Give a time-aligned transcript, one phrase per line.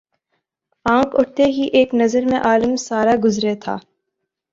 [0.85, 3.77] آنکھ اٹھتے ہی ایک نظر میں عالم سارا گزرے تھا